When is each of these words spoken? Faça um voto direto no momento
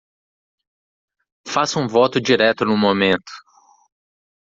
Faça 1.47 1.77
um 1.79 1.87
voto 1.87 2.19
direto 2.19 2.65
no 2.65 2.75
momento 2.75 3.31